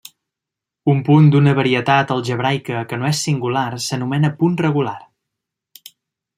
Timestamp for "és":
3.11-3.23